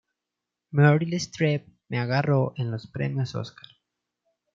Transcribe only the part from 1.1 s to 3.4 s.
Streep me agarró en los Premios